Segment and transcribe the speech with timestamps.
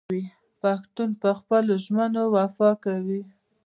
[0.61, 3.21] پښتون په خپلو ژمنو وفا کوي.